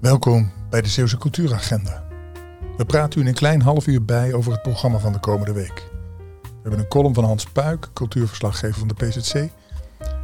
[0.00, 2.04] Welkom bij de Zeeuwse Cultuuragenda.
[2.76, 5.52] We praten u in een klein half uur bij over het programma van de komende
[5.52, 5.90] week.
[6.42, 9.48] We hebben een column van Hans Puik, cultuurverslaggever van de PZC.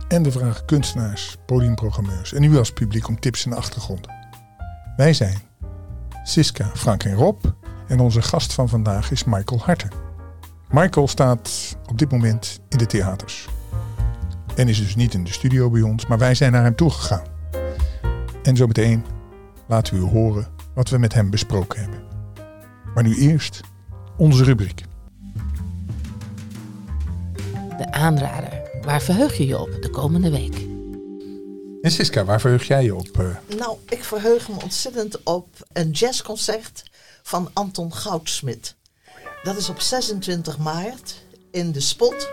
[0.08, 4.14] En we vragen kunstenaars, podiumprogrammeurs en u als publiek om tips en achtergronden.
[4.96, 5.38] Wij zijn
[6.22, 7.44] Siska, Frank en Rob.
[7.88, 9.90] En onze gast van vandaag is Michael Harten.
[10.70, 13.48] Michael staat op dit moment in de theaters.
[14.54, 17.24] En is dus niet in de studio bij ons, maar wij zijn naar hem toegegaan.
[18.42, 19.04] En zometeen
[19.68, 22.02] laten we u horen wat we met hem besproken hebben.
[22.94, 23.60] Maar nu eerst
[24.16, 24.82] onze rubriek.
[27.78, 28.60] De aanrader.
[28.82, 30.66] Waar verheug je je op de komende week?
[31.82, 33.18] En Siska, waar verheug jij je op?
[33.18, 33.56] eh?
[33.58, 36.90] Nou, ik verheug me ontzettend op een jazzconcert
[37.22, 38.74] van Anton Goudsmit.
[39.42, 42.28] Dat is op 26 maart in de Spot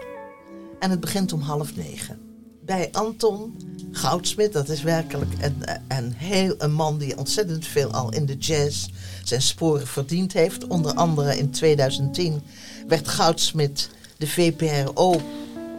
[0.79, 2.22] en het begint om half negen.
[2.65, 3.57] Bij Anton
[3.91, 8.37] Goudsmit, dat is werkelijk een, een, heel, een man die ontzettend veel al in de
[8.37, 8.87] jazz
[9.23, 10.67] zijn sporen verdiend heeft.
[10.67, 12.43] Onder andere in 2010
[12.87, 15.21] werd Goudsmit de VPRO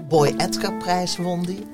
[0.09, 1.67] Boy Edgar prijs won die.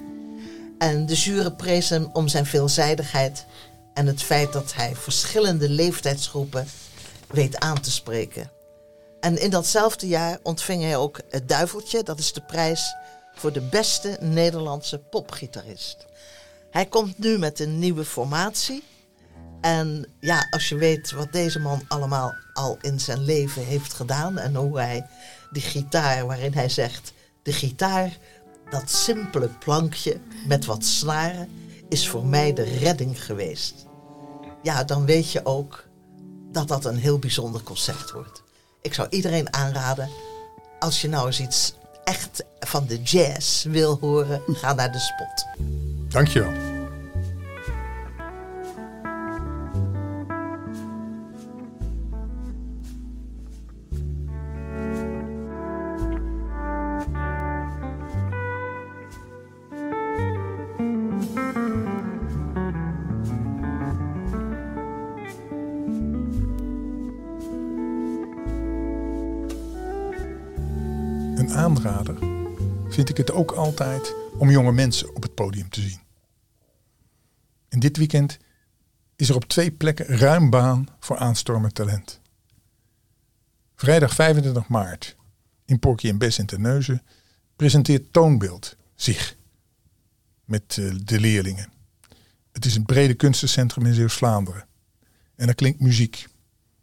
[0.79, 3.47] En de jury prees hem om zijn veelzijdigheid
[3.95, 6.67] en het feit dat hij verschillende leeftijdsgroepen
[7.29, 8.51] weet aan te spreken.
[9.21, 12.95] En in datzelfde jaar ontving hij ook het Duiveltje, dat is de prijs
[13.41, 16.07] voor de beste Nederlandse popgitarist.
[16.71, 18.83] Hij komt nu met een nieuwe formatie.
[19.61, 24.39] En ja, als je weet wat deze man allemaal al in zijn leven heeft gedaan
[24.39, 25.07] en hoe hij
[25.51, 28.19] die gitaar, waarin hij zegt: de gitaar
[28.71, 31.49] dat simpele plankje met wat snaren
[31.89, 33.75] is voor mij de redding geweest.
[34.63, 35.85] Ja, dan weet je ook
[36.53, 38.43] dat dat een heel bijzonder concert wordt.
[38.83, 40.11] Ik zou iedereen aanraden,
[40.79, 41.75] als je nou eens iets
[42.11, 45.47] echt van de jazz wil horen, ga naar de spot.
[46.13, 46.70] Dankjewel.
[73.11, 76.01] Ik het ook altijd om jonge mensen op het podium te zien.
[77.69, 78.39] En dit weekend
[79.17, 82.21] is er op twee plekken ruim baan voor aanstormend talent.
[83.75, 85.17] Vrijdag 25 maart
[85.65, 87.03] in Porky en Bess in Terneuzen
[87.57, 89.37] presenteert Toonbeeld zich
[90.45, 91.73] met eh, de leerlingen.
[92.53, 94.67] Het is een brede kunstencentrum in Zeeuws-Vlaanderen.
[95.35, 96.27] En er klinkt muziek.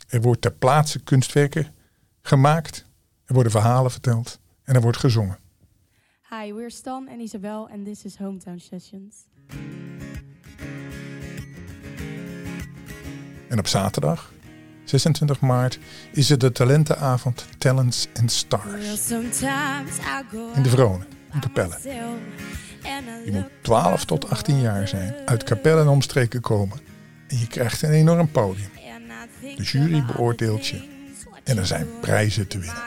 [0.08, 1.74] Er wordt ter plaatse kunstwerken
[2.22, 2.86] gemaakt.
[3.26, 4.40] Er worden verhalen verteld.
[4.64, 5.40] En er wordt gezongen.
[6.30, 9.16] Hi, we're Stan and Isabel, and this is Hometown Sessions.
[13.50, 14.34] En op zaterdag,
[14.84, 15.80] 26 maart,
[16.12, 19.10] is er de talentenavond Talents and Stars.
[20.56, 21.78] In de Vronen, in Capelle.
[23.26, 26.80] Je moet 12 tot 18 jaar zijn, uit Capelle en omstreken komen.
[27.28, 28.70] En je krijgt een enorm podium.
[29.40, 30.82] De jury beoordeelt je.
[31.44, 32.84] En er zijn prijzen te winnen.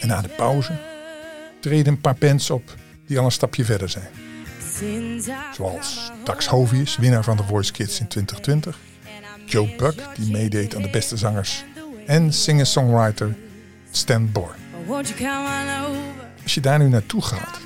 [0.00, 0.96] En na de pauze
[1.60, 2.74] treden een paar bands op
[3.06, 4.08] die al een stapje verder zijn.
[5.52, 8.78] Zoals Dax Hovius, winnaar van The Voice Kids in 2020.
[9.46, 11.64] Joe Buck, die meedeed aan de beste zangers.
[12.06, 13.36] En singer-songwriter
[13.90, 14.54] Stan Bohr.
[16.42, 17.58] Als je daar nu naartoe gaat,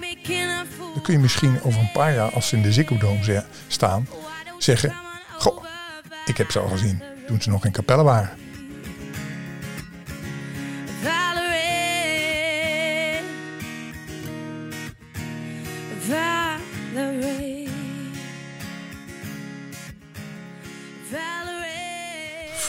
[0.95, 4.09] dan kun je misschien over een paar jaar, als ze in de Ziggo Dome staan,
[4.59, 4.95] zeggen...
[5.39, 5.65] Goh,
[6.27, 8.31] ik heb ze al gezien toen ze nog in Capelle waren.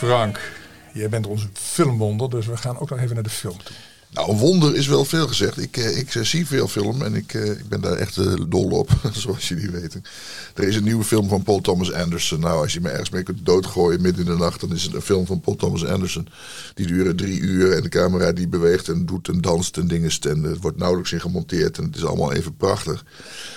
[0.04, 0.40] Frank,
[0.94, 3.76] jij bent onze filmwonder, dus we gaan ook nog even naar de film toe.
[4.10, 5.62] Nou, een wonder is wel veel gezegd.
[5.62, 8.16] Ik, eh, ik eh, zie veel film en ik, eh, ik ben daar echt
[8.52, 10.04] dol op, zoals jullie weten.
[10.56, 12.40] Er is een nieuwe film van Paul Thomas Anderson.
[12.40, 14.94] Nou, als je me ergens mee kunt doodgooien midden in de nacht, dan is het
[14.94, 16.28] een film van Paul Thomas Anderson.
[16.74, 20.12] Die duren drie uur en de camera die beweegt en doet en danst en dingen.
[20.22, 23.06] En het wordt nauwelijks in gemonteerd en het is allemaal even prachtig.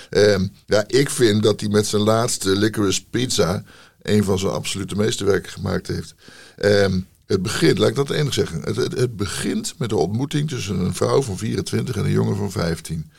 [0.09, 3.63] Ehm, ja, ik vind dat hij met zijn laatste Licorice Pizza
[4.09, 6.15] een van zijn absolute meesterwerken gemaakt heeft.
[6.57, 8.61] Ehm, het begint, laat ik dat enig zeggen.
[8.61, 12.35] Het, het, het begint met de ontmoeting tussen een vrouw van 24 en een jongen
[12.35, 13.11] van 15.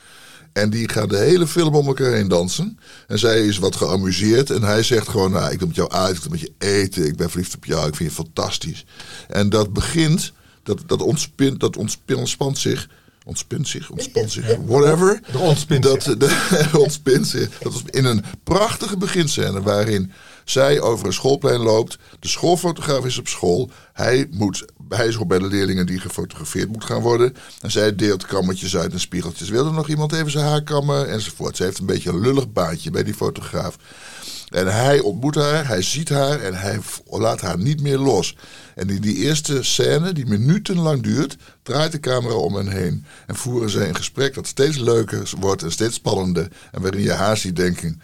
[0.53, 2.79] En die gaan de hele film om elkaar heen dansen.
[3.07, 4.49] En zij is wat geamuseerd.
[4.49, 7.05] En hij zegt gewoon, nou, ik wil met jou uit, ik wil met je eten.
[7.05, 8.85] Ik ben verliefd op jou, ik vind je fantastisch.
[9.27, 10.31] En dat begint,
[10.63, 12.89] dat, dat, ontspint, dat ontspint, ontspant zich
[13.29, 15.21] ontspint zich, ontspant zich, whatever.
[15.31, 16.17] De ontspint dat, zich.
[16.71, 17.57] De, ontspint zich.
[17.59, 20.11] Dat was in een prachtige beginscène waarin
[20.49, 21.97] zij over een schoolplein loopt.
[22.19, 23.69] De schoolfotograaf is op school.
[23.93, 27.35] Hij, moet, hij is ook bij de leerlingen die gefotografeerd moet gaan worden.
[27.61, 29.49] En zij deelt kammetjes uit en spiegeltjes.
[29.49, 31.09] Wil er nog iemand even zijn haar kammen?
[31.09, 31.57] Enzovoort.
[31.57, 33.77] Ze heeft een beetje een lullig baantje bij die fotograaf.
[34.49, 38.35] En hij ontmoet haar, hij ziet haar en hij laat haar niet meer los.
[38.75, 43.05] En in die eerste scène, die minutenlang duurt, draait de camera om hen heen.
[43.27, 46.47] En voeren zij een gesprek dat steeds leuker wordt en steeds spannender.
[46.71, 48.01] En waarin je haar ziet denken,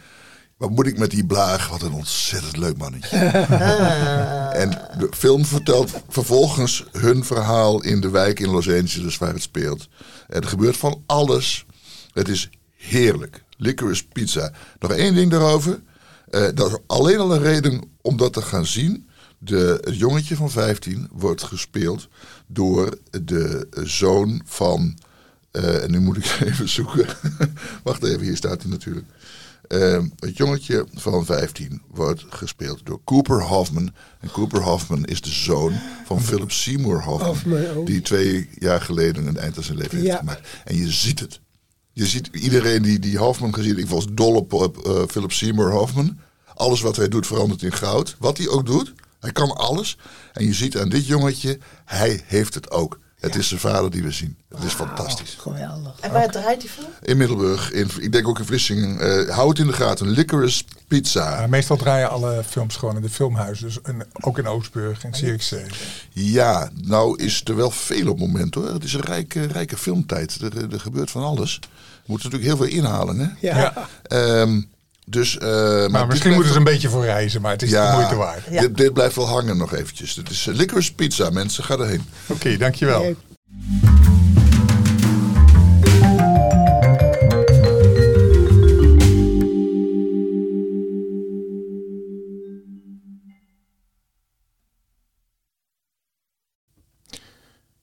[0.58, 1.70] wat moet ik met die blaag?
[1.70, 3.18] Wat een ontzettend leuk mannetje.
[4.62, 9.42] en de film vertelt vervolgens hun verhaal in de wijk in Los Angeles waar het
[9.42, 9.88] speelt.
[10.28, 11.66] Er gebeurt van alles.
[12.14, 13.44] Het is heerlijk.
[13.58, 14.52] Licorice pizza.
[14.80, 15.82] Nog één ding daarover.
[16.30, 19.10] Uh, dat is alleen al een reden om dat te gaan zien.
[19.38, 22.08] De, het jongetje van 15 wordt gespeeld
[22.48, 24.98] door de zoon van.
[25.52, 27.08] Uh, en nu moet ik even zoeken.
[27.84, 29.06] Wacht even, hier staat hij natuurlijk.
[29.68, 33.94] Uh, het jongetje van 15 wordt gespeeld door Cooper Hoffman.
[34.20, 35.74] En Cooper Hoffman is de zoon
[36.06, 37.86] van Philip Seymour Hoffman.
[37.86, 40.18] Die twee jaar geleden een eind aan zijn leven heeft ja.
[40.18, 40.48] gemaakt.
[40.64, 41.40] En je ziet het.
[41.92, 45.72] Je ziet iedereen die, die Hoffman gezien Ik was dol op, op uh, Philip Seymour
[45.72, 46.18] Hoffman.
[46.54, 48.16] Alles wat hij doet verandert in goud.
[48.20, 48.94] Wat hij ook doet.
[49.20, 49.98] Hij kan alles.
[50.34, 53.00] En je ziet aan dit jongetje, hij heeft het ook.
[53.26, 54.38] Het is zijn vader die we zien.
[54.50, 55.36] Het is fantastisch.
[55.40, 56.00] Geweldig.
[56.00, 56.88] En waar draait die film?
[57.02, 57.72] In Middelburg.
[57.72, 58.98] In, ik denk ook in Vlissingen.
[58.98, 60.08] Uh, hou het in de gaten.
[60.08, 61.42] Licorice Pizza.
[61.42, 63.66] Ja, meestal draaien alle films gewoon in de filmhuizen.
[63.66, 65.66] Dus in, ook in Oostburg, in Zierikzee.
[66.10, 68.74] Ja, nou is er wel veel op het moment hoor.
[68.74, 70.42] Het is een rijke, rijke filmtijd.
[70.42, 71.60] Er, er gebeurt van alles.
[71.60, 73.20] We moeten natuurlijk heel veel inhalen.
[73.20, 73.48] Hè?
[73.48, 73.88] Ja.
[74.42, 74.70] Um,
[75.06, 77.92] dus, uh, maar, maar misschien moeten ze een beetje voor reizen, maar het is ja,
[77.92, 78.44] de moeite waard.
[78.50, 78.62] Ja.
[78.62, 80.16] Dit, dit, blijft wel hangen nog eventjes.
[80.16, 81.64] Het is uh, Licorice Pizza, mensen.
[81.64, 82.06] Ga erheen.
[82.24, 83.02] Oké, okay, dankjewel.
[83.02, 83.18] Leuk.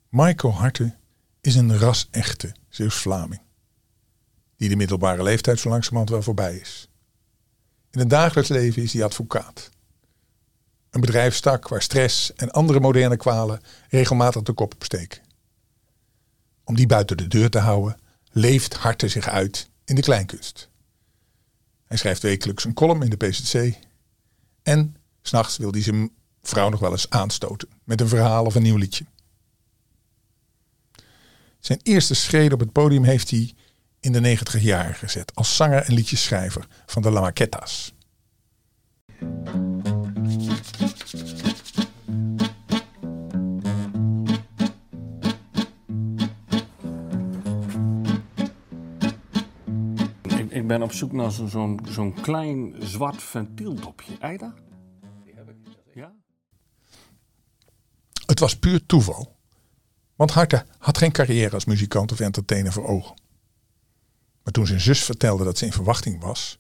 [0.08, 0.94] Michael Harte
[1.40, 3.40] is een ras-echte Zeeuws-Vlaming.
[4.56, 6.88] Die de middelbare leeftijd zo langzamerhand wel voorbij is.
[7.93, 9.71] In het dagelijks leven is hij advocaat.
[10.91, 15.23] Een bedrijfstak waar stress en andere moderne kwalen regelmatig de kop opsteken.
[16.65, 17.99] Om die buiten de deur te houden,
[18.31, 20.69] leeft Harte zich uit in de kleinkunst.
[21.85, 23.79] Hij schrijft wekelijks een column in de PCC.
[24.62, 26.11] En s'nachts wil hij zijn
[26.43, 29.05] vrouw nog wel eens aanstoten met een verhaal of een nieuw liedje.
[31.61, 33.55] Zijn eerste schreden op het podium heeft hij
[34.02, 37.94] in de 90 jaren gezet als zanger en liedjeschrijver van de La Maquetas.
[50.22, 54.19] Ik, ik ben op zoek naar zo'n zo'n zo'n klein zwart ventieldopje.
[54.19, 54.55] Eida?
[55.94, 56.12] Ja?
[58.26, 59.37] Het was puur toeval.
[60.16, 63.14] Want Harte had geen carrière als muzikant of entertainer voor ogen.
[64.44, 66.59] Maar toen zijn zus vertelde dat ze in verwachting was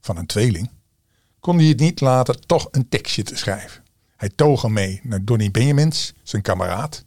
[0.00, 0.70] van een tweeling,
[1.40, 3.82] kon hij het niet laten toch een tekstje te schrijven.
[4.16, 7.04] Hij toog hem mee naar Donny Benjamins, zijn kameraad,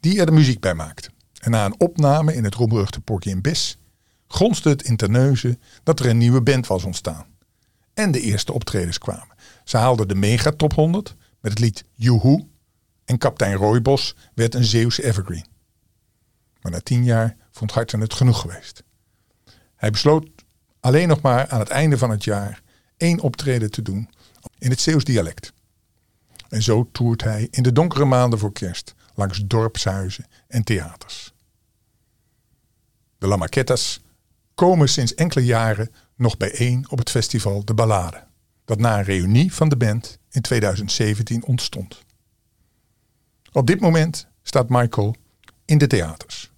[0.00, 1.10] die er de muziek bij maakte.
[1.40, 3.78] En na een opname in het roemruchte Porky in Bis
[4.26, 7.26] gonste het in Terneuzen dat er een nieuwe band was ontstaan.
[7.94, 9.36] En de eerste optredens kwamen.
[9.64, 12.46] Ze haalden de Mega Top 100 met het lied Joehoe
[13.04, 15.46] en kapitein Rooibos werd een Zeeuwse evergreen.
[16.60, 18.82] Maar na tien jaar vond Harten het genoeg geweest.
[19.80, 20.28] Hij besloot
[20.80, 22.62] alleen nog maar aan het einde van het jaar
[22.96, 24.08] één optreden te doen
[24.58, 25.52] in het Zeeuws dialect.
[26.48, 31.32] En zo toert hij in de donkere maanden voor kerst langs dorpshuizen en theaters.
[33.18, 34.00] De La Maquetas
[34.54, 38.26] komen sinds enkele jaren nog bijeen op het festival De Ballade,
[38.64, 42.04] dat na een reunie van de band in 2017 ontstond.
[43.52, 45.16] Op dit moment staat Michael
[45.64, 46.50] in de theaters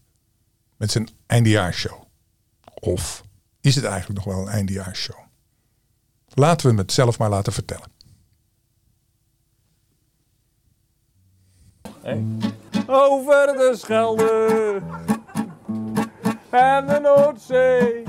[0.76, 2.01] met zijn eindejaarsshow.
[2.84, 3.22] Of
[3.60, 5.18] is het eigenlijk nog wel een eindejaarsshow?
[6.34, 7.90] Laten we het zelf maar laten vertellen.
[12.02, 12.24] Hey.
[12.86, 14.82] Over de Schelde
[16.50, 18.02] en de Noordzee.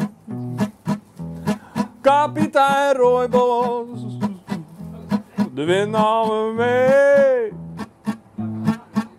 [2.01, 4.17] Kapitein Rooibos,
[5.53, 7.51] de wind nam me mee.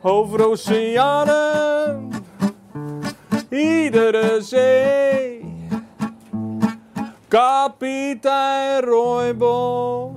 [0.00, 2.11] Over oceanen,
[3.49, 5.24] iedere zee.
[7.35, 10.12] Kapitein Rooibos,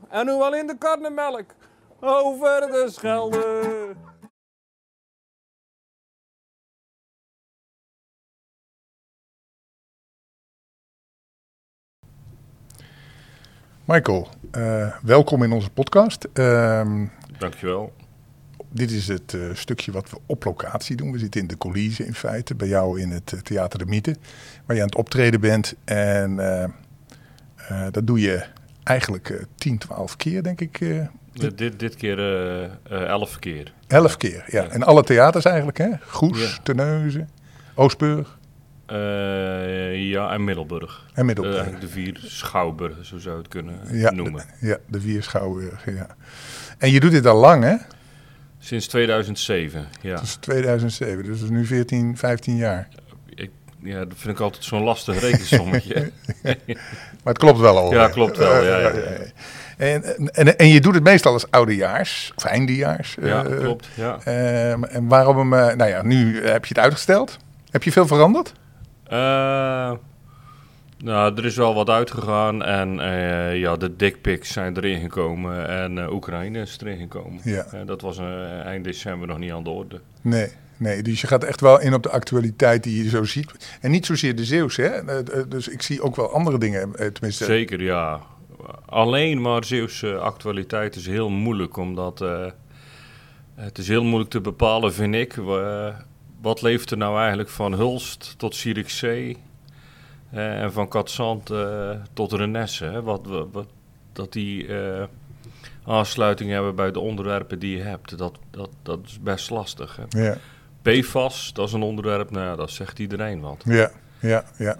[0.08, 1.54] En nu al in de karnemelk
[2.00, 3.94] over de Schelde.
[13.84, 16.28] Michael, uh, welkom in onze podcast.
[16.34, 17.06] Uh,
[17.38, 17.92] Dankjewel.
[18.72, 21.12] Dit is het uh, stukje wat we op locatie doen.
[21.12, 24.16] We zitten in de coulisse in feite, bij jou in het Theater de Mythe,
[24.66, 25.74] waar je aan het optreden bent.
[25.84, 26.36] En
[27.90, 28.44] dat doe je
[28.84, 30.78] eigenlijk 10, 12 keer, denk ik.
[31.32, 33.72] Dit, dit, dit keer uh, elf keer.
[33.86, 34.68] Elf keer, ja.
[34.68, 35.88] En alle theaters eigenlijk, hè?
[36.06, 36.62] Goes, ja.
[36.62, 37.28] Terneuzen,
[37.74, 38.38] Oostburg.
[38.92, 41.06] Uh, ja, en Middelburg.
[41.14, 41.72] En Middelburg.
[41.72, 44.44] Uh, de vier schouwburgen, zo zou je het kunnen ja, noemen.
[44.60, 46.06] De, ja, de vier schouwburgen, ja.
[46.78, 47.76] En je doet dit al lang, hè?
[48.70, 50.16] Sinds 2007, ja.
[50.16, 52.88] Sinds 2007, dus dat is nu 14, 15 jaar.
[53.34, 53.50] Ik,
[53.82, 56.12] ja, dat vind ik altijd zo'n lastig rekensommetje.
[57.22, 57.92] maar het klopt wel al.
[57.92, 58.78] Ja, klopt wel, ja.
[58.78, 58.92] ja, ja.
[59.76, 63.16] En, en, en je doet het meestal als oudejaars, of eindejaars.
[63.20, 64.18] Ja, uh, klopt, ja.
[64.26, 67.36] Uh, en waarom uh, nou ja, nu heb je het uitgesteld.
[67.70, 68.52] Heb je veel veranderd?
[71.10, 72.94] Nou, er is wel wat uitgegaan en
[73.58, 77.40] ja, de dickpics zijn erin gekomen en Oekraïne is erin gekomen.
[77.44, 77.66] Ja.
[77.86, 78.18] dat was
[78.64, 80.00] eind december nog niet aan de orde.
[80.20, 83.78] Nee, nee, dus je gaat echt wel in op de actualiteit die je zo ziet.
[83.80, 85.22] En niet zozeer de Zeeuws, hè?
[85.48, 87.44] Dus ik zie ook wel andere dingen, tenminste.
[87.44, 88.20] Zeker, ja
[88.86, 92.18] alleen maar Zeeuwse actualiteit is heel moeilijk, omdat
[93.54, 95.34] het is heel moeilijk te bepalen, vind ik.
[96.40, 99.36] Wat leeft er nou eigenlijk van Hulst tot Zierikzee
[100.30, 101.50] en van Katzand
[102.12, 102.84] tot Renesse?
[102.84, 103.02] Hè?
[103.02, 103.66] Wat, wat,
[104.12, 104.66] dat die
[105.84, 109.96] aansluiting hebben bij de onderwerpen die je hebt, dat, dat, dat is best lastig.
[109.96, 110.22] Hè?
[110.22, 110.36] Ja.
[110.82, 113.62] PFAS, dat is een onderwerp, nou ja, dat zegt iedereen wat.
[113.64, 114.76] Ja, ja, ja.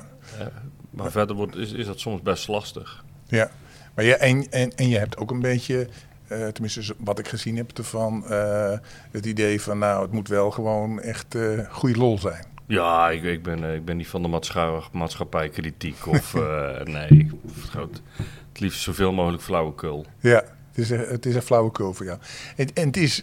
[0.90, 3.04] maar verder wordt, is, is dat soms best lastig.
[3.26, 3.50] Ja.
[3.95, 5.88] Maar je, en, en, en je hebt ook een beetje,
[6.28, 8.78] uh, tenminste wat ik gezien heb ervan, uh,
[9.11, 11.37] het idee van nou, het moet wel gewoon echt
[11.69, 12.45] goede lol zijn.
[12.70, 16.34] Ja, ik, ik, ben, ik ben niet van de maatschappij, maatschappijkritiek of
[16.84, 17.30] nee,
[17.70, 18.02] het,
[18.48, 20.06] het liefst zoveel mogelijk flauwekul.
[20.20, 22.18] Ja, het is, een, het is een flauwekul voor jou.
[22.56, 23.22] En, en het, is,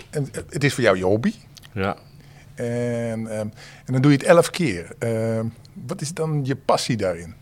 [0.49, 1.33] het is voor jou je hobby.
[1.73, 1.97] Ja.
[2.55, 3.51] En, um,
[3.85, 4.95] en dan doe je het elf keer.
[4.99, 5.39] Uh,
[5.73, 7.33] wat is dan je passie daarin?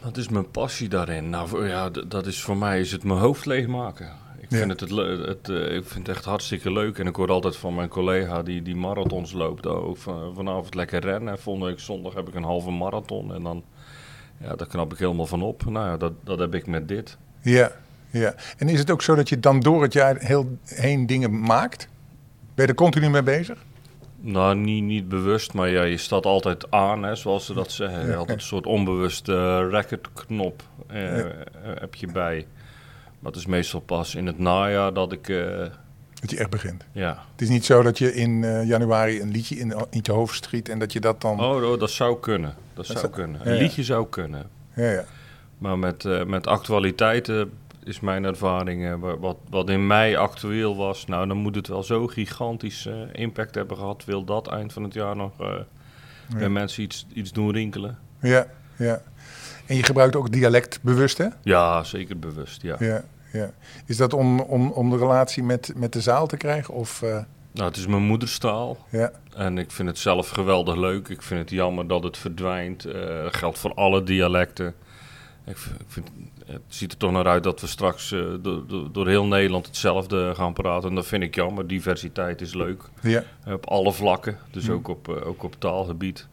[0.00, 1.30] Wat is mijn passie daarin?
[1.30, 4.24] Nou, ja, dat is voor mij is het mijn hoofd leegmaken.
[4.48, 4.86] Ik vind, ja.
[4.86, 6.98] het, het, het, uh, ik vind het echt hartstikke leuk.
[6.98, 9.66] En ik hoor altijd van mijn collega die, die marathons loopt.
[9.66, 11.38] Ook van, vanavond lekker rennen.
[11.38, 13.34] Volgende week zondag heb ik een halve marathon.
[13.34, 13.64] En dan,
[14.40, 15.64] ja, daar knap ik helemaal van op.
[15.64, 17.18] Nou ja, dat, dat heb ik met dit.
[17.40, 17.72] Ja,
[18.10, 18.34] ja.
[18.56, 21.88] En is het ook zo dat je dan door het jaar heel heen dingen maakt?
[22.54, 23.64] Ben je er continu mee bezig?
[24.20, 28.00] Nou, niet, niet bewust, maar ja, je staat altijd aan, hè, zoals ze dat zeggen.
[28.00, 30.62] Je had altijd een soort onbewuste uh, recordknop
[30.92, 31.24] uh,
[31.62, 32.46] heb je bij.
[33.26, 35.28] Maar het is meestal pas in het najaar dat ik...
[35.28, 35.58] Uh,
[36.20, 36.84] dat je echt begint.
[36.92, 37.24] Ja.
[37.32, 40.68] Het is niet zo dat je in januari een liedje in, in je hoofd schiet
[40.68, 41.40] en dat je dat dan...
[41.40, 42.54] Oh, oh dat zou kunnen.
[42.74, 43.40] Dat, dat zou kunnen.
[43.48, 44.50] Een liedje zou kunnen.
[44.74, 45.04] Ja, ja.
[45.58, 47.50] Maar met, met actualiteiten
[47.84, 49.00] is mijn ervaring.
[49.20, 53.54] wat, wat in mei actueel was, nou dan moet het wel zo gigantisch uh, impact
[53.54, 54.04] hebben gehad.
[54.04, 55.46] Wil dat eind van het jaar nog uh,
[56.28, 56.38] ja.
[56.38, 57.98] bij mensen iets, iets doen rinkelen?
[58.20, 59.02] Ja, ja.
[59.66, 61.26] En je gebruikt ook dialect bewust, hè?
[61.42, 62.76] Ja, zeker bewust, ja.
[62.78, 63.04] ja,
[63.36, 63.50] ja.
[63.86, 66.74] Is dat om, om, om de relatie met, met de zaal te krijgen?
[66.74, 67.18] Of, uh...
[67.52, 68.78] Nou, het is mijn moederstaal.
[68.90, 69.12] Ja.
[69.34, 71.08] En ik vind het zelf geweldig leuk.
[71.08, 72.82] Ik vind het jammer dat het verdwijnt.
[72.82, 74.74] dat geldt voor alle dialecten.
[75.46, 76.10] Ik vind,
[76.46, 80.34] het ziet er toch naar uit dat we straks uh, door, door, heel Nederland hetzelfde
[80.34, 80.88] gaan praten.
[80.88, 81.66] En dat vind ik jammer.
[81.66, 82.82] Diversiteit is leuk.
[83.02, 83.22] Ja.
[83.46, 84.74] Op alle vlakken, dus mm.
[84.74, 86.26] ook, op, ook op taalgebied.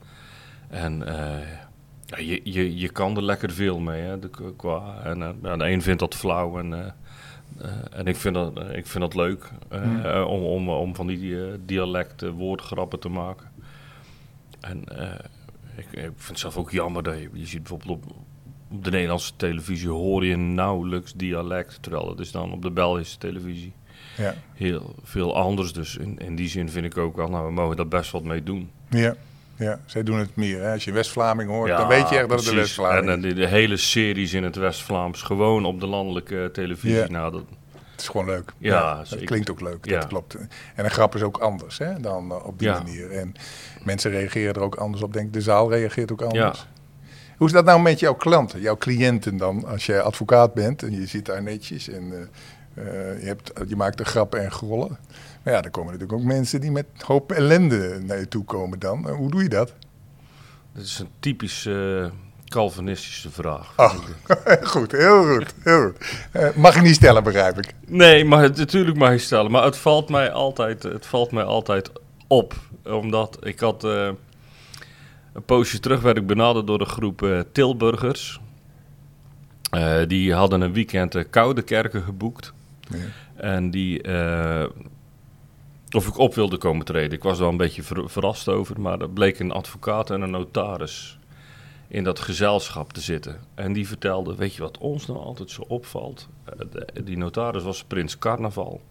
[0.69, 1.03] En
[2.05, 4.01] ja, je, je, je kan er lekker veel mee.
[4.01, 6.95] Hè, de, qua, en ja, de een vindt dat flauw en,
[7.91, 9.51] en ik, vind dat, ik vind dat leuk.
[9.72, 10.05] Mm.
[10.05, 13.48] om, om, om van die dialecten woordgrappen te maken.
[14.60, 14.83] En
[15.75, 18.15] ik, ik vind het zelf ook jammer dat je, je ziet bijvoorbeeld op
[18.74, 23.17] op de Nederlandse televisie hoor je nauwelijks dialect, terwijl dat is dan op de Belgische
[23.17, 23.74] televisie
[24.17, 24.33] ja.
[24.53, 25.74] heel veel anders.
[25.74, 28.24] Dus in, in die zin vind ik ook wel, nou, we mogen daar best wat
[28.24, 28.69] mee doen.
[28.89, 29.15] Ja,
[29.55, 30.62] ja zij doen het meer.
[30.62, 30.72] Hè?
[30.74, 33.13] Als je West-Vlaming hoort, ja, dan weet je echt dat het de West-Vlaming is.
[33.13, 36.98] En de, de, hele series in het West-Vlaams, gewoon op de landelijke televisie.
[36.98, 37.07] Ja.
[37.07, 37.43] Nou, dat,
[37.91, 38.53] het is gewoon leuk.
[38.57, 39.89] Ja, ja het klinkt ook leuk.
[39.89, 40.36] Dat klopt.
[40.75, 43.12] En een grap is ook anders hè, dan uh, op die manier.
[43.12, 43.33] En
[43.83, 45.13] mensen reageren er ook anders op.
[45.13, 46.67] Denk de zaal reageert ook anders.
[47.38, 49.65] Hoe is dat nou met jouw klanten, jouw cliënten dan?
[49.65, 53.75] Als jij advocaat bent en je zit daar netjes en uh, uh, je, hebt, je
[53.75, 54.98] maakt er grappen en grollen.
[55.43, 58.79] Maar ja, er komen natuurlijk ook mensen die met hoop ellende naar je toe komen
[58.79, 59.07] dan.
[59.07, 59.73] Uh, hoe doe je dat?
[60.73, 61.67] Dat is een typisch
[62.53, 63.73] Calvinistische vraag.
[63.77, 63.93] Oh,
[64.73, 65.53] goed, heel goed.
[65.63, 66.25] Heel goed.
[66.33, 67.73] Uh, mag ik niet stellen, begrijp ik.
[67.88, 69.51] Nee, maar het, natuurlijk mag je stellen.
[69.51, 71.91] Maar het valt mij altijd, het valt mij altijd
[72.27, 72.53] op.
[72.83, 74.09] Omdat ik had uh,
[75.33, 78.39] een poosje terug werd ik benaderd door een groep Tilburgers.
[80.07, 82.53] die hadden een weekend Koude Kerken geboekt.
[82.89, 82.97] Ja.
[83.35, 84.01] En die
[85.93, 87.12] of ik op wilde komen treden.
[87.12, 91.17] Ik was wel een beetje verrast over, maar er bleek een advocaat en een notaris
[91.88, 93.39] in dat gezelschap te zitten.
[93.55, 96.27] En die vertelde, weet je wat ons nou altijd zo opvalt?
[96.45, 98.81] Eh, die notaris was Prins Carnaval.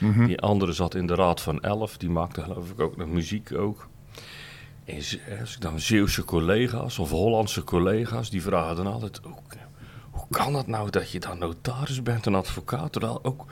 [0.00, 0.26] Mhm.
[0.26, 3.54] Die andere zat in de Raad van Elf, die maakte geloof ik ook nog muziek
[3.54, 3.88] ook.
[4.84, 4.96] En
[5.40, 9.20] als ik dan Zeeuwse collega's of Hollandse collega's, die vragen dan altijd...
[9.22, 9.34] Hoe,
[10.10, 13.46] hoe kan het nou dat je dan notaris bent, een advocaat, terwijl ook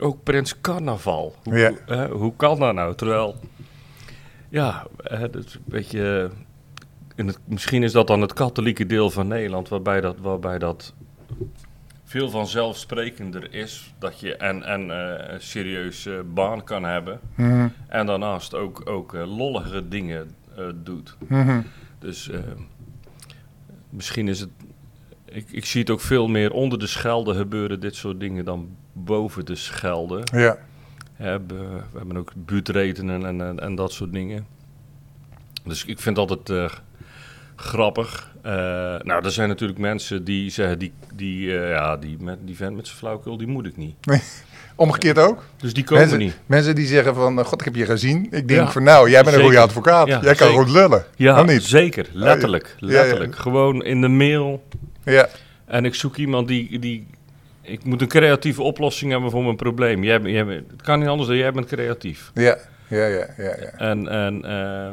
[0.00, 1.34] ook Prins Carnaval.
[1.42, 2.94] Hoe, hoe kan dat nou?
[2.94, 3.36] Terwijl,
[4.48, 6.30] ja, dat is een beetje.
[7.14, 10.94] In het, misschien is dat dan het katholieke deel van Nederland, waarbij dat, waarbij dat
[12.04, 17.20] veel vanzelfsprekender is dat je en, en uh, een serieuze baan kan hebben.
[17.34, 17.68] Mhm.
[17.88, 20.30] En daarnaast ook, ook uh, lollige dingen
[20.74, 21.16] doet.
[21.28, 21.60] Mhm.
[21.98, 22.30] Dus
[23.90, 24.50] misschien is het.
[25.24, 28.76] Ik, ik zie het ook veel meer onder de Schelde gebeuren, dit soort dingen, dan
[29.04, 30.22] boven de Schelde.
[30.32, 30.58] Ja.
[31.16, 34.46] we hebben ook buurtredenen en, en, en, dat soort dingen.
[35.64, 36.78] Dus ik vind het altijd uh,
[37.56, 38.30] grappig.
[38.46, 38.52] Uh,
[38.98, 42.76] nou, er zijn natuurlijk mensen die zeggen, die, die, uh, ja, die, met, die vent
[42.76, 44.06] met zijn flauwkul, die moet ik niet.
[44.06, 44.20] Nee.
[44.76, 45.44] Omgekeerd ook?
[45.56, 46.38] Dus die komen mensen, niet.
[46.46, 48.26] Mensen die zeggen van, god, ik heb je gezien.
[48.30, 50.06] Ik denk van, nou, jij bent een goede advocaat.
[50.06, 50.52] jij kan zeker.
[50.52, 51.04] goed lullen.
[51.16, 51.62] Ja, niet?
[51.62, 52.06] zeker.
[52.12, 52.76] Letterlijk.
[52.78, 53.36] letterlijk.
[53.36, 54.64] Gewoon in de mail.
[55.04, 55.28] Ja.
[55.66, 57.06] En ik zoek iemand die, die
[57.62, 60.04] ik moet een creatieve oplossing hebben voor mijn probleem.
[60.04, 62.30] Jij, jij, het kan niet anders dan jij bent creatief.
[62.34, 62.56] Ja,
[62.88, 63.26] ja, ja.
[63.36, 63.72] ja, ja.
[63.76, 64.90] En, en uh,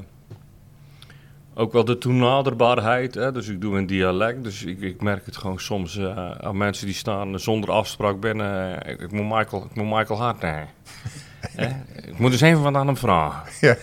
[1.53, 3.15] ook wel de toenaderbaarheid.
[3.15, 3.31] Hè?
[3.31, 4.43] Dus ik doe een dialect.
[4.43, 8.79] Dus ik, ik merk het gewoon soms uh, aan mensen die staan zonder afspraak binnen.
[8.85, 10.43] Ik, ik, moet Michael, ik moet Michael Hart
[12.07, 13.51] Ik moet dus even wat aan hem vragen.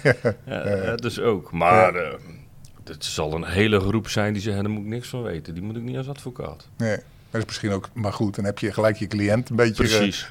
[0.47, 1.53] Ja, ja, dus ook.
[1.53, 1.95] Maar
[2.85, 5.55] het zal een hele groep zijn die zeggen, daar moet ik niks van weten.
[5.55, 6.69] Die moet ik niet als advocaat.
[6.77, 6.99] Nee.
[7.35, 8.35] Dat is misschien ook maar goed.
[8.35, 9.75] Dan heb je gelijk je cliënt een beetje.
[9.75, 10.31] Precies.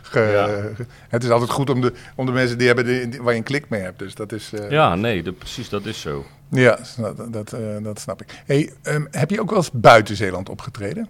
[1.09, 2.85] het is altijd goed om de, om de mensen die hebben
[3.23, 3.99] waar je een klik mee hebt.
[3.99, 4.51] Dus dat is.
[4.53, 6.25] Uh, ja, nee, precies, dat is zo.
[6.49, 8.41] Ja, dat, dat, uh, dat snap ik.
[8.45, 11.07] Hey, um, heb je ook wel eens buiten Zeeland opgetreden?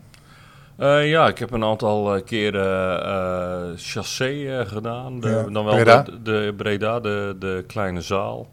[0.79, 5.19] Uh, ja, ik heb een aantal keren chassé gedaan.
[5.19, 6.01] De, Dan wel Breda?
[6.01, 8.49] De, de, Breda, de, de kleine zaal.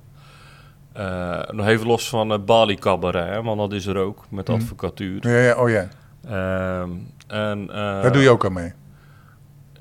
[1.51, 4.57] nog even los van Bali Cabaret, want dat is er ook met mhm.
[4.57, 5.29] advocatuur.
[5.29, 5.89] Ja, ja, oh ja.
[6.25, 6.91] Ehm,
[7.27, 8.73] en, uh, Daar doe je ook aan mee?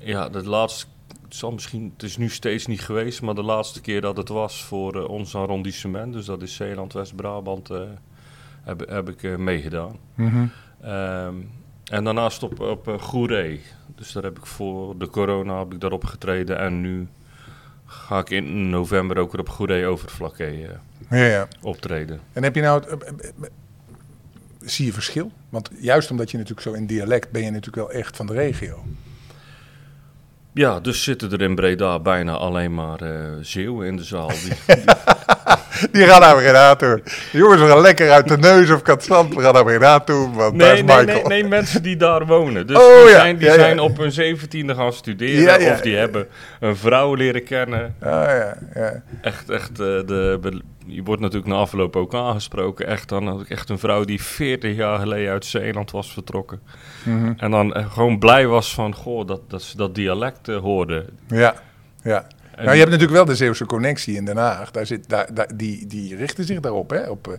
[0.00, 0.86] Ja, de laatste,
[1.22, 4.28] het, zal misschien, het is nu steeds niet geweest, maar de laatste keer dat het
[4.28, 7.80] was voor uh, ons arrondissement, dus dat is Zeeland, West-Brabant, uh,
[8.62, 9.96] heb, heb ik meegedaan.
[10.14, 10.50] Mm -hmm.
[10.90, 11.50] um,
[11.84, 13.62] en daarnaast op, op Goeree.
[13.94, 17.08] Dus daar heb ik voor de corona heb ik daarop getreden en nu
[17.84, 20.58] ga ik in november ook weer op Goeree Overvlakke
[21.10, 21.48] ja, ja.
[21.62, 22.20] optreden.
[22.32, 22.82] En heb je nou
[24.60, 25.32] zie je verschil?
[25.48, 28.32] Want juist omdat je natuurlijk zo in dialect ben je natuurlijk wel echt van de
[28.32, 28.84] regio.
[30.52, 33.10] Ja, dus zitten er in Breda bijna alleen maar uh,
[33.40, 34.28] Zeeuwen in de zaal.
[34.28, 34.52] Die,
[35.92, 37.02] die gaan naar Breda toe.
[37.32, 39.34] jongens, we gaan lekker uit de neus of Katzand.
[39.34, 42.66] We gaan naar Breda toe, want nee, is nee, nee, nee, mensen die daar wonen.
[42.66, 45.72] Dus oh, die, ja, zijn, die ja, zijn op hun zeventiende gaan studeren.
[45.72, 46.26] of die hebben
[46.60, 47.94] een vrouw leren kennen.
[48.02, 49.02] Oh, ja, ja.
[49.22, 50.60] Echt, echt, uh, de,
[50.90, 52.86] je wordt natuurlijk na afloop ook aangesproken.
[52.86, 56.60] Echt, dan had ik echt een vrouw die 40 jaar geleden uit Zeeland was vertrokken.
[57.04, 61.04] Mm En dan uh, gewoon blij was van, goh, dat, dat dat dialect uh, hoorde.
[61.28, 61.54] Ja,
[62.02, 62.26] ja.
[62.56, 64.70] nou, je hebt natuurlijk wel de Zeeuwse connectie in Den Haag.
[64.70, 67.08] Daar zit, daar, daar, die, die richten zich daarop, hè?
[67.08, 67.34] Op uh,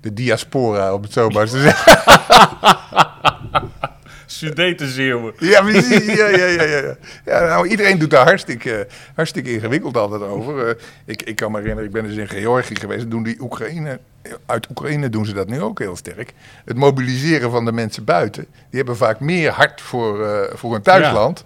[0.00, 1.96] de diaspora, op het zo maar te zeggen.
[4.30, 5.34] Sudetenzeeuwen.
[5.38, 6.04] Ja, precies.
[6.04, 6.96] Ja, ja, ja, ja.
[7.24, 10.68] ja nou, iedereen doet daar hartstikke, hartstikke ingewikkeld altijd over.
[10.68, 13.10] Uh, ik, ik kan me herinneren, ik ben dus in Georgië geweest.
[13.10, 13.98] Doen die Oekraïne,
[14.46, 16.32] uit Oekraïne doen ze dat nu ook heel sterk.
[16.64, 18.46] Het mobiliseren van de mensen buiten.
[18.50, 21.44] Die hebben vaak meer hart voor, uh, voor hun thuisland.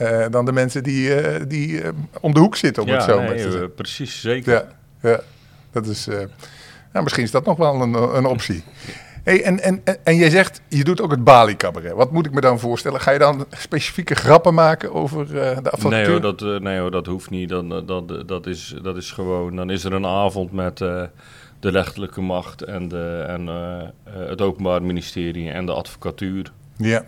[0.00, 1.82] Uh, dan de mensen die, die
[2.20, 3.74] om de hoek zitten, om ja, het zo nee, te zeggen.
[3.74, 4.52] precies, zeker.
[4.52, 4.66] Ja,
[5.10, 5.20] ja.
[5.72, 6.06] dat is...
[6.92, 8.62] nou, misschien is dat nog wel een, een optie.
[9.24, 11.92] Hey, en, en, en jij zegt, je doet ook het Bali cabaret.
[11.92, 13.00] Wat moet ik me dan voorstellen?
[13.00, 15.90] Ga je dan specifieke grappen maken over uh, de advocatuur?
[15.90, 17.48] Nee hoor, dat, uh, nee hoor, dat hoeft niet.
[17.48, 21.10] Dan, dat, dat, is, dat is gewoon, dan is er een avond met de
[21.60, 23.46] rechterlijke macht en, de, en
[24.04, 26.52] het Openbaar Ministerie en de advocatuur.
[26.76, 27.04] Ja.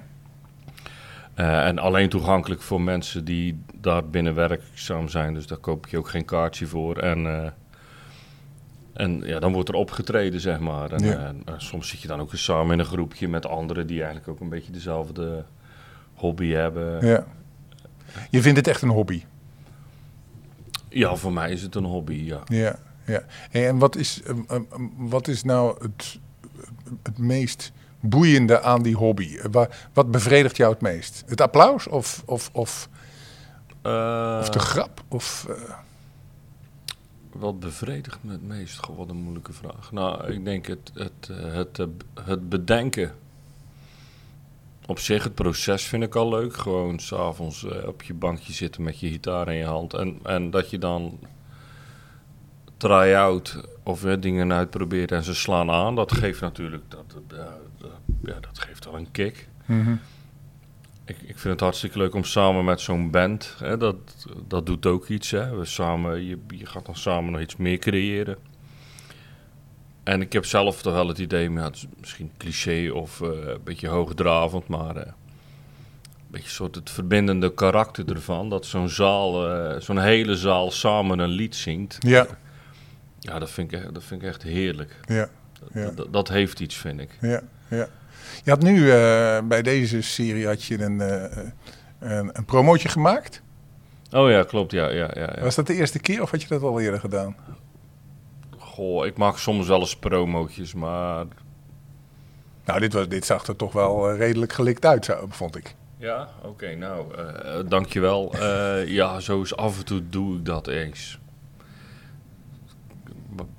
[1.67, 5.35] En alleen toegankelijk voor mensen die daar binnen werkzaam zijn.
[5.35, 6.97] Dus daar koop je ook geen kaartje voor.
[6.97, 7.53] En
[8.93, 10.93] en ja, dan wordt er opgetreden, zeg maar.
[10.93, 11.33] En, Ja.
[11.45, 14.29] eh, soms zit je dan ook eens samen in een groepje met anderen die eigenlijk
[14.29, 15.45] ook een beetje dezelfde
[16.15, 17.07] hobby hebben.
[17.07, 17.25] Ja.
[18.31, 19.23] Je vindt het echt een hobby.
[20.89, 22.41] Ja, voor mij is het een hobby, ja.
[22.45, 22.77] Ja,
[23.07, 23.23] ja.
[23.51, 24.23] En wat is,
[24.97, 26.19] wat is nou het,
[27.03, 29.37] het meest boeiende aan die hobby?
[29.37, 31.25] Eh, wa- wat bevredigt jou het meest?
[31.27, 32.89] Het applaus of, of, of,
[33.83, 35.03] Eh, of de grap?
[35.09, 35.57] Of, eh,
[37.33, 38.79] Wat bevredigt me het meest?
[38.79, 39.93] Goh, wat een moeilijke vraag.
[39.93, 41.87] Nou, ik denk het, het, eh, het, eh,
[42.25, 43.15] het bedenken.
[44.87, 46.57] Op zich, het proces vind ik al leuk.
[46.57, 49.95] Gewoon s'avonds eh op je bankje zitten met je gitaar in je hand.
[49.95, 51.19] En, en dat je dan
[52.81, 55.95] try-out of eh, dingen uitprobeert en ze slaan aan.
[55.95, 57.39] Dat geeft natuurlijk, dat, dat,
[57.79, 57.91] dat-
[58.25, 59.49] ja, dat geeft wel een kick.
[59.67, 59.95] mhm.
[61.05, 63.97] Ik, ik vind het hartstikke leuk om samen met zo'n band, hè, dat,
[64.49, 65.31] dat doet ook iets.
[65.31, 65.57] Hè.
[65.57, 68.37] We samen, je, je gaat dan samen nog iets meer creëren.
[70.03, 73.21] En ik heb zelf toch wel het idee, maar ja, het is misschien cliché of
[73.21, 75.13] eh, een beetje hoogdravend, maar eh, een
[76.31, 78.49] beetje soort het verbindende karakter ervan.
[78.49, 81.97] Dat zo'n zaal, eh, zo'n hele zaal samen een lied zingt.
[82.01, 82.27] Ja,
[83.21, 85.01] Ja, dat vind ik, echt- dat vind ik echt heerlijk.
[85.05, 85.29] ja,
[85.73, 85.91] ja.
[85.91, 87.11] Dat, dat heeft iets, vind ik.
[87.21, 87.89] ja, ja.
[88.45, 91.45] Je had nu eh, bij deze serie had je een, eh,
[91.99, 93.43] een, een promootje gemaakt.
[94.13, 95.33] Oh ja, klopt, ja, ja, ja.
[95.37, 95.41] ja.
[95.43, 97.37] Was dat de eerste keer of had je dat al eerder gedaan?
[98.59, 101.27] Goh, ik maak soms wel eens promootjes, maar
[102.65, 105.75] Nou, dit, was, dit zag er toch wel redelijk gelikt uit, zo, vond ik.
[105.97, 108.37] Ja, oké, nou, eh eh, dankjewel.
[108.87, 111.19] Ja, zo is af en toe doe ik dat eens.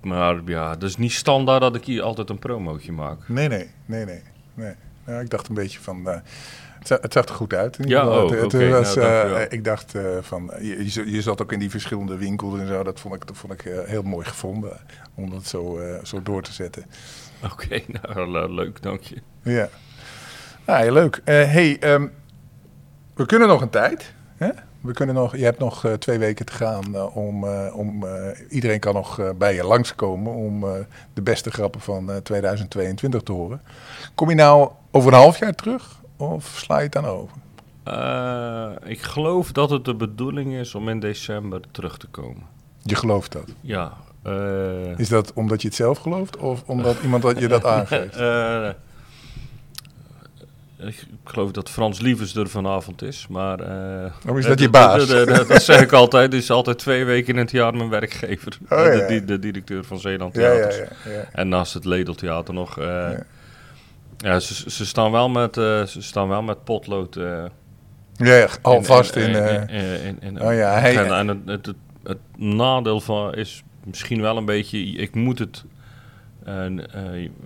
[0.01, 3.17] Maar ja, het is niet standaard dat ik hier altijd een promootje maak.
[3.27, 4.21] Nee, nee, nee, nee.
[4.53, 4.73] nee.
[5.05, 6.09] Nou, ik dacht een beetje van.
[6.09, 6.17] eh,
[6.79, 7.77] het, za- het zag er goed uit.
[7.81, 9.45] Ja, oh, Het- het oké, was, nou, eh, dankjewel.
[9.49, 10.51] ik dacht eh, van.
[10.61, 12.83] Je, je zat- ook in die verschillende winkels en zo.
[12.83, 14.77] Dat vond ik, dat vond ik eh, heel mooi gevonden.
[15.15, 16.85] Om dat zo, eh, zo door te zetten.
[17.51, 19.17] Oké, nou, le- leuk, dank je.
[19.43, 19.69] Ja.
[20.65, 21.21] Nou, heel leuk.
[21.23, 22.07] Eh, hey, ehm,
[23.15, 24.13] we kunnen nog een tijd.
[24.37, 24.49] Hè?
[24.81, 27.43] We kunnen nog, je hebt nog eh, twee weken te gaan eh, om.
[27.43, 28.05] eh, om
[28.49, 30.65] iedereen kan nog bij je langskomen om
[31.13, 33.61] de beste grappen van eh, 2022 te horen.
[34.15, 37.35] Kom je nou over een half jaar terug of sla je het dan over?
[38.89, 42.43] Ik geloof dat het de bedoeling is om in december terug te komen.
[42.81, 43.45] Je gelooft dat.
[43.61, 43.93] Ja.
[44.97, 48.15] Is dat omdat je het zelf gelooft of omdat iemand dat je dat aangeeft?
[50.87, 53.59] Ik geloof dat Frans Lievers er vanavond is, maar...
[54.27, 55.07] Of is eh, dat je baas?
[55.07, 56.33] Dat zeg ik altijd.
[56.33, 58.57] Is altijd twee weken in het jaar mijn werkgever.
[58.69, 60.77] Oh, Eh, ja, de, directeur van Zeeland Theaters.
[60.77, 61.11] ja.
[61.11, 61.25] ja.
[61.31, 62.79] En naast het Ledeltheater nog.
[62.79, 63.23] Ja.
[64.17, 67.15] ja, ze, ze, staan wel met, ze staan wel met potlood.
[67.15, 67.49] Ja,
[68.35, 69.35] ja, alvast in.
[70.41, 74.45] oh ja, hij- en, en het, het, het, het nadeel van is misschien wel een
[74.45, 74.79] beetje.
[74.79, 75.63] Ik moet het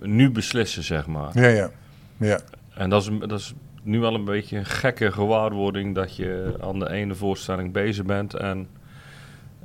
[0.00, 1.30] nu beslissen, zeg maar.
[1.40, 1.70] ja, ja.
[2.18, 2.40] Ja,
[2.76, 6.78] En dat is, dat is nu wel een beetje een gekke gewaarwording dat je aan
[6.78, 8.34] de ene voorstelling bezig bent.
[8.34, 8.68] En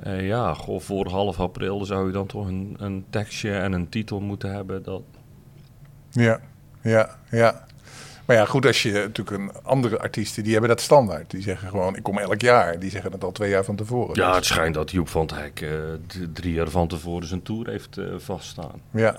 [0.02, 3.88] eh, ja, goh, voor half april zou je dan toch een, een tekstje en een
[3.88, 4.82] titel moeten hebben.
[4.82, 5.02] Dat,
[6.10, 6.40] ja,
[6.82, 7.64] ja, ja.
[8.26, 11.30] Maar ja, goed, als je natuurlijk een andere artiesten, die hebben dat standaard.
[11.30, 12.78] Die zeggen gewoon, ik kom elk jaar.
[12.78, 14.14] Die zeggen het al twee jaar van tevoren.
[14.14, 15.70] ja, Dus- het schijnt dat Joep van het Hek eh,
[16.32, 18.80] drie jaar van tevoren zijn tour heeft eh, vaststaan.
[18.90, 19.16] ja.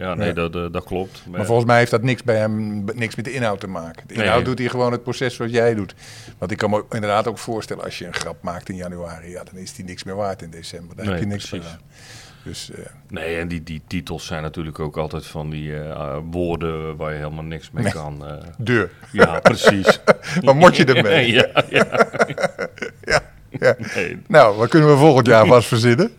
[0.00, 0.32] Ja, nee, Ja.
[0.34, 1.22] Dat, eh, dat klopt.
[1.30, 4.02] Maar volgens mij heeft dat niks bij hem, niks met de inhoud te maken.
[4.08, 4.44] De inhoud Nee.
[4.44, 5.94] doet hij gewoon het proces wat jij doet.
[6.38, 9.44] Want ik kan me inderdaad ook voorstellen, als je een grap maakt in januari, ja,
[9.44, 10.96] dan is die niks meer waard in december.
[10.96, 11.68] Daar heb Nee, je niks precies.
[11.70, 11.78] aan.
[12.44, 16.96] Dus eh, Nee, en die, die titels zijn natuurlijk ook altijd van die eh, woorden
[16.96, 17.92] waar je helemaal niks mee Nee.
[17.92, 18.24] kan.
[18.58, 18.90] deur.
[19.12, 20.00] ja, precies.
[20.40, 21.32] Wat moet je ermee?
[21.32, 21.86] ja, ja.
[23.04, 23.76] Ja, ja.
[23.94, 24.18] Nee.
[24.26, 26.10] Nou, wat kunnen we volgend jaar vast verzinnen?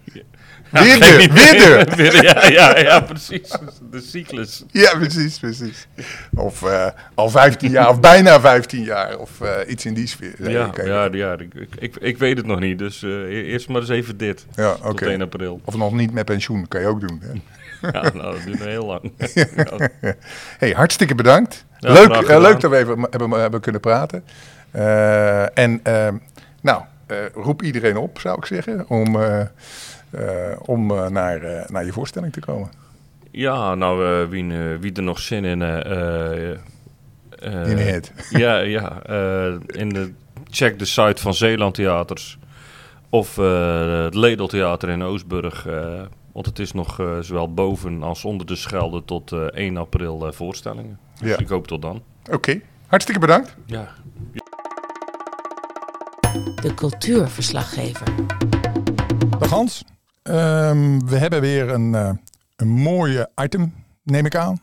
[0.71, 1.51] Ja, Weer deur, idee.
[1.51, 1.95] weer deur.
[1.95, 3.49] Weer- ja, ja, ja, precies.
[3.91, 4.63] De cyclus.
[4.71, 5.87] Ja, precies, precies.
[6.35, 10.49] Of eh, al 15 jaar, of bijna 15 jaar, of eh, iets in die sfeer.
[10.51, 13.81] Ja, ja, ja ik, ik, ik, weet het nog niet, dus eh, e- eerst maar
[13.81, 14.45] eens even dit.
[14.55, 15.05] Ja, oké.
[15.05, 15.61] 1 april.
[15.65, 17.21] Of nog niet met pensioen, kan je ook doen.
[17.23, 17.31] Hè?
[17.91, 19.11] Ja, nou, dat duurt nog heel lang.
[20.59, 21.65] Hey, hartstikke bedankt.
[21.79, 24.23] Leuk, leuk dat we even hebben, hebben kunnen praten.
[25.53, 26.07] En eh,
[26.61, 26.81] nou,
[27.33, 29.17] roep iedereen op, zou ik zeggen, om,
[30.65, 32.69] om eh, naar, eh, naar je voorstelling te komen.
[33.31, 35.61] Ja, nou, eh, wie, eh, wie er nog zin in...
[35.61, 36.51] eh, eh,
[37.39, 38.11] eh, In het.
[38.29, 40.11] Ja, ja eh, in de,
[40.49, 42.37] check de site van Zeeland Theaters.
[43.09, 45.65] Of eh, het Ledeltheater in Oostburg.
[45.67, 46.01] eh,
[46.33, 50.27] want het is nog eh, zowel boven als onder de Schelde tot eh, 1 april
[50.27, 50.99] eh, voorstellingen.
[51.19, 51.37] Dus Ja.
[51.37, 52.01] ik hoop tot dan.
[52.31, 53.55] Oké, hartstikke bedankt.
[53.65, 53.87] Ja,
[56.61, 58.07] De cultuurverslaggever.
[59.39, 59.83] Dag Hans.
[60.27, 62.11] Ehm, we hebben weer een, uh,
[62.55, 64.57] een mooie item, neem ik aan.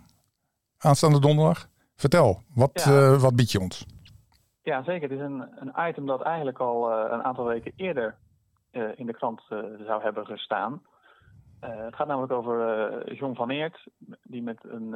[0.79, 1.69] Aanstaande donderdag.
[1.97, 3.17] Vertel, wat, ja.
[3.17, 3.87] wat bied je ons?
[4.63, 5.11] Ja, zeker.
[5.11, 8.15] Het is een, een item dat eigenlijk al een aantal weken eerder
[8.95, 9.43] in de krant
[9.87, 10.83] zou hebben gestaan.
[11.61, 13.87] het gaat namelijk over John van Eert,
[14.23, 14.95] die met een,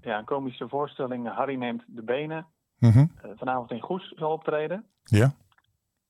[0.00, 2.46] ja, een komische voorstelling Harry neemt de benen
[2.78, 3.06] mhm.
[3.36, 4.84] vanavond in Goes zal optreden.
[5.04, 5.34] Ja.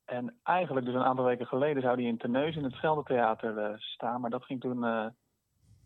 [0.07, 3.77] En eigenlijk dus een aantal weken geleden zou die in Terneuzen in het Scheldetheater uh,
[3.77, 4.21] staan.
[4.21, 5.07] Maar dat ging toen uh,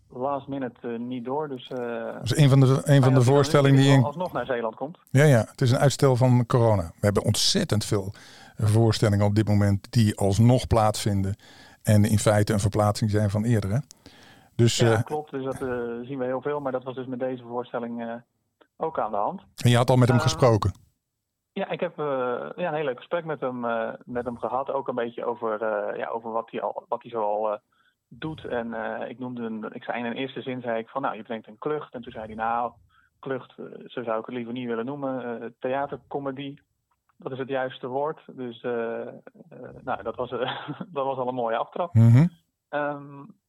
[0.09, 1.48] last minute uh, niet door.
[1.48, 3.92] Dus, dat is een van de, een van de voorstellingen die...
[3.92, 4.04] In...
[4.04, 4.98] alsnog naar Zeeland komt.
[5.11, 6.83] Ja, ja, het is een uitstel van corona.
[6.83, 8.12] We hebben ontzettend veel
[8.56, 11.37] voorstellingen op dit moment die alsnog plaatsvinden.
[11.83, 13.70] En in feite een verplaatsing zijn van eerder.
[13.70, 13.78] Hè?
[14.54, 15.30] Dus, ja, klopt.
[15.30, 15.56] Dus dat
[16.06, 16.61] zien we heel veel.
[16.61, 18.22] Maar dat was dus met deze voorstelling
[18.76, 19.42] ook aan de hand.
[19.56, 20.72] En je had al met hem gesproken?
[21.53, 22.07] Ja, ik heb uh,
[22.57, 24.71] ja, een heel leuk gesprek met hem, uh, met hem gehad.
[24.71, 27.59] Ook een beetje over, uh, ja, over wat hij al wat hij zo al
[28.09, 28.45] doet.
[28.45, 28.75] En
[29.09, 31.47] ik noemde een, ik zei in een eerste zin zei ik van nou, je brengt
[31.47, 31.95] een klucht.
[31.95, 32.73] En toen zei hij nou,
[33.19, 33.55] klucht,
[33.87, 35.55] zo zou ik het liever niet willen noemen.
[35.59, 36.61] theatercomedie,
[37.17, 38.21] dat is het juiste woord.
[38.27, 38.61] Dus
[39.83, 40.31] nou, dat, was,
[40.97, 41.95] dat was al een mooie aftrap.
[41.95, 42.29] Mm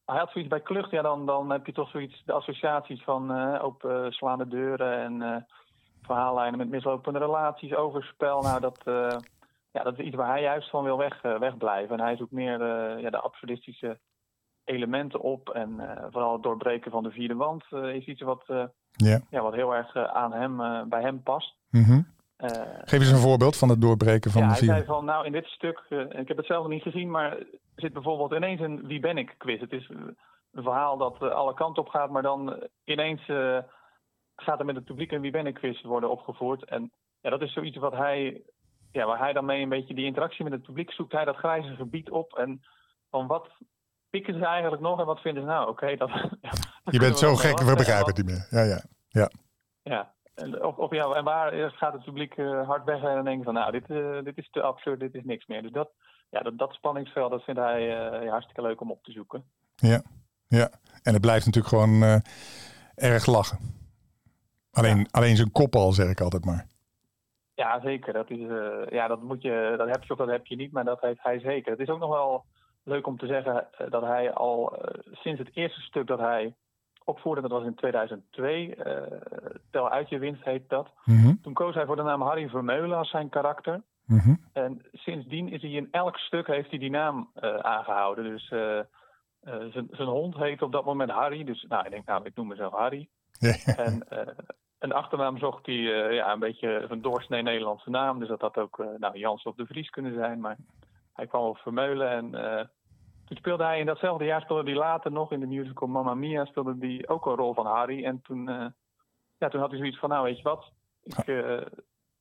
[0.04, 3.58] hij had zoiets bij klucht, ja, dan, dan heb je toch zoiets, de associaties van
[3.58, 5.46] open slaande deuren en
[6.02, 8.40] verhaallijnen met mislopende relaties, overspel.
[8.40, 9.16] Nou, dat, uh,
[9.70, 11.98] ja, dat is iets waar hij juist van wil weg, uh, wegblijven.
[11.98, 13.98] En hij zoekt meer uh, ja, de absurdistische
[14.64, 15.48] elementen op.
[15.48, 18.44] En vooral het doorbreken van de vierde wand is iets wat,
[18.92, 19.20] yeah.
[19.30, 21.56] ja, wat heel erg aan hem, bij hem past.
[21.70, 22.06] Mm -hmm.
[22.84, 24.72] Geef eens een voorbeeld van het doorbreken van ja, de vierde.
[24.72, 27.38] Hij zei van, nou in dit stuk, ik heb het zelf nog niet gezien, maar
[27.76, 29.60] zit bijvoorbeeld ineens een wie ben ik quiz.
[29.60, 33.26] Het is een verhaal dat alle kanten op gaat, maar dan ineens
[34.42, 36.64] gaat er met het publiek een Wie ben ik quiz worden opgevoerd.
[36.64, 38.42] En ja, dat is zoiets wat hij,
[38.92, 41.12] ja, waar hij dan mee een beetje die interactie met het publiek zoekt.
[41.12, 42.62] Hij dat grijze gebied op en
[43.10, 43.48] van wat
[44.10, 45.68] pikken ze eigenlijk nog en wat vinden ze nou?
[45.68, 46.08] Oké, dat,
[46.40, 46.50] ja,
[46.84, 48.46] Je bent zo gek, we begrijpen het niet meer.
[48.50, 48.82] Ja, ja.
[49.08, 49.30] Ja,
[49.82, 50.12] ja.
[50.60, 53.54] Of, of ja, en waar gaat het publiek uh, hard weg en dan denken van
[53.54, 55.62] nou, dit, uh, dit is te absurd, dit is niks meer.
[55.62, 55.90] Dus dat,
[56.30, 59.44] ja, dat, dat spanningsveld, dat vindt hij uh, ja, hartstikke leuk om op te zoeken.
[59.76, 60.02] Ja,
[60.46, 60.70] ja.
[61.02, 62.22] En het blijft natuurlijk gewoon
[62.94, 63.81] erg lachen.
[64.72, 65.06] Alleen, ja.
[65.10, 66.66] alleen zijn kop al, zeg ik altijd maar.
[67.54, 68.12] Ja, zeker.
[68.12, 70.72] Dat, is, uh, ja, dat, moet je, dat heb je of dat heb je niet,
[70.72, 71.70] maar dat heeft hij zeker.
[71.70, 72.44] Het is ook nog wel
[72.84, 76.54] leuk om te zeggen uh, dat hij al uh, sinds het eerste stuk dat hij
[77.04, 78.76] opvoerde, dat was in 2002,
[79.70, 80.90] Tel uit je winst heet dat.
[81.04, 81.40] Mm -hmm.
[81.42, 83.82] Toen koos hij voor de naam Harry Vermeulen als zijn karakter.
[84.06, 84.40] Mm -hmm.
[84.52, 87.30] En sindsdien is hij in elk stuk heeft hij die naam
[87.60, 88.24] aangehouden.
[88.24, 88.48] Dus
[89.90, 91.44] zijn hond heet op dat moment Harry.
[91.44, 93.08] Dus nou, ik denk, nou, ik noem mezelf Harry.
[93.76, 94.06] En
[94.82, 98.18] een achternaam zocht hij uh, ja, een beetje een doorsnee Nederlandse naam.
[98.18, 100.40] Dus dat had ook uh, nou, Jans of de Vries kunnen zijn.
[100.40, 100.56] Maar
[101.12, 102.10] hij kwam op Vermeulen.
[102.10, 102.64] En uh,
[103.24, 106.44] toen speelde hij in datzelfde jaar, speelde hij later nog in de musical Mamma Mia,
[106.44, 108.04] speelde hij ook een rol van Harry.
[108.04, 108.44] En toen,
[109.38, 111.26] ja, toen had hij zoiets van, nou weet je wat, ik,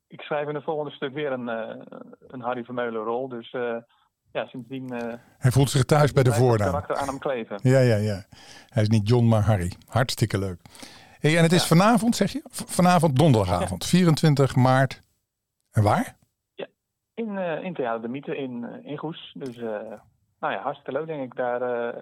[0.08, 1.48] ik schrijf in het volgende stuk weer een,
[2.28, 3.28] een Harry Vermeulen rol.
[3.28, 3.52] Dus
[4.32, 4.94] ja, sindsdien...
[5.38, 6.72] hij voelt zich thuis bij de voornaam.
[6.72, 7.60] karakter aan hem kleven.
[7.62, 8.24] Ja, ja, ja.
[8.70, 9.72] Hij is niet John, maar Harry.
[9.88, 10.60] Hartstikke leuk.
[11.22, 11.76] Hey, en het is ja.
[11.76, 12.42] vanavond, zeg je?
[12.50, 13.90] Vanavond donderdagavond, ja.
[13.90, 15.02] 24 maart.
[15.72, 16.18] En waar?
[16.56, 16.68] Ja,
[17.14, 19.32] in, uh, in Theater de Mythe in, uh, in Goes.
[19.38, 19.64] Dus uh,
[20.40, 21.36] nou ja, hartstikke leuk denk ik.
[21.36, 21.94] Daar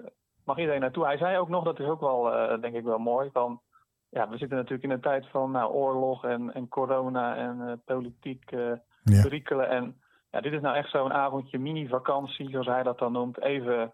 [0.45, 1.05] mag iedereen naartoe.
[1.05, 2.23] Hij zei ook nog, dat is ook wel
[2.62, 3.62] denk ik wel mooi, van...
[4.10, 8.49] Ja, we zitten natuurlijk in een tijd van nou, oorlog en, en corona en politiek
[8.49, 8.82] ja.
[9.03, 9.69] perikelen.
[9.69, 10.01] En
[10.32, 13.41] ja, dit is nou echt zo'n avondje mini-vakantie, zoals hij dat dan noemt.
[13.41, 13.93] Even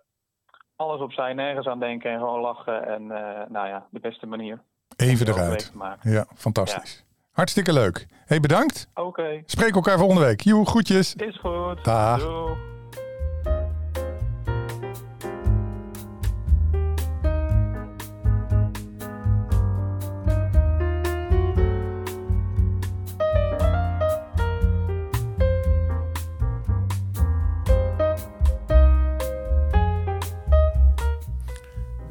[0.76, 2.88] alles opzij, nergens aan denken en gewoon lachen.
[2.88, 3.08] En
[3.52, 4.64] nou ja, de beste manier.
[4.96, 5.72] Even eruit.
[6.02, 6.94] Ja, fantastisch.
[6.96, 7.04] Ja.
[7.32, 8.06] Hartstikke leuk.
[8.26, 8.88] hey, bedankt.
[8.94, 9.08] Oké.
[9.08, 9.44] Okay.
[9.46, 10.42] Spreek elkaar volgende week.
[10.42, 11.16] Joe, groetjes.
[11.16, 11.84] Is goed.
[11.84, 12.20] Dag.
[12.20, 12.74] Doei.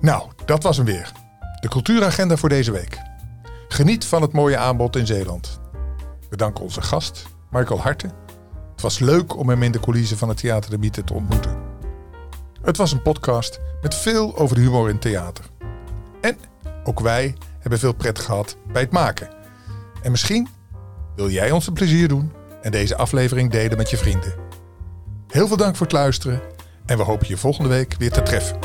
[0.04, 1.12] Nou, dat was hem weer.
[1.74, 2.98] Cultuuragenda voor deze week.
[3.68, 5.60] Geniet van het mooie aanbod in Zeeland.
[6.30, 8.06] We danken onze gast, Michael Harte.
[8.72, 11.56] Het was leuk om hem in de coulissen van het Theater de Miete te ontmoeten.
[12.62, 15.44] Het was een podcast met veel over humor in theater.
[16.20, 16.36] En
[16.84, 19.28] ook wij hebben veel pret gehad bij het maken.
[20.02, 20.48] En misschien
[21.16, 22.32] wil jij ons een plezier doen
[22.62, 24.34] en deze aflevering delen met je vrienden.
[25.28, 26.42] Heel veel dank voor het luisteren
[26.86, 28.58] en we hopen je volgende week weer te treffen.